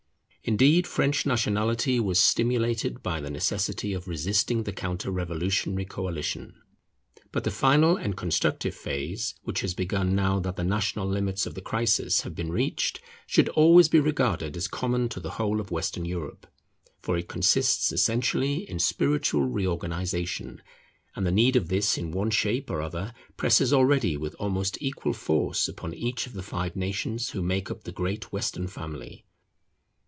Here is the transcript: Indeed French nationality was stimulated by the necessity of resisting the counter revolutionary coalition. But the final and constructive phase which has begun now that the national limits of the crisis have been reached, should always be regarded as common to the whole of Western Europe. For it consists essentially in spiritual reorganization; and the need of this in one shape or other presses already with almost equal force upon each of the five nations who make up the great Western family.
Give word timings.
Indeed 0.43 0.87
French 0.87 1.23
nationality 1.27 1.99
was 1.99 2.19
stimulated 2.19 3.03
by 3.03 3.21
the 3.21 3.29
necessity 3.29 3.93
of 3.93 4.07
resisting 4.07 4.63
the 4.63 4.73
counter 4.73 5.11
revolutionary 5.11 5.85
coalition. 5.85 6.55
But 7.31 7.43
the 7.43 7.51
final 7.51 7.95
and 7.95 8.17
constructive 8.17 8.73
phase 8.73 9.35
which 9.43 9.61
has 9.61 9.75
begun 9.75 10.15
now 10.15 10.39
that 10.39 10.55
the 10.55 10.63
national 10.63 11.07
limits 11.07 11.45
of 11.45 11.53
the 11.53 11.61
crisis 11.61 12.21
have 12.21 12.33
been 12.33 12.51
reached, 12.51 12.99
should 13.27 13.49
always 13.49 13.87
be 13.87 13.99
regarded 13.99 14.57
as 14.57 14.67
common 14.67 15.09
to 15.09 15.19
the 15.19 15.29
whole 15.37 15.61
of 15.61 15.69
Western 15.69 16.05
Europe. 16.05 16.47
For 17.03 17.15
it 17.19 17.27
consists 17.29 17.91
essentially 17.91 18.67
in 18.67 18.79
spiritual 18.79 19.43
reorganization; 19.43 20.63
and 21.15 21.23
the 21.23 21.31
need 21.31 21.55
of 21.55 21.67
this 21.67 21.99
in 21.99 22.11
one 22.11 22.31
shape 22.31 22.71
or 22.71 22.81
other 22.81 23.13
presses 23.37 23.71
already 23.71 24.17
with 24.17 24.33
almost 24.39 24.81
equal 24.81 25.13
force 25.13 25.67
upon 25.67 25.93
each 25.93 26.25
of 26.25 26.33
the 26.33 26.41
five 26.43 26.75
nations 26.75 27.29
who 27.29 27.43
make 27.43 27.69
up 27.69 27.83
the 27.83 27.91
great 27.91 28.33
Western 28.33 28.65
family. 28.65 29.23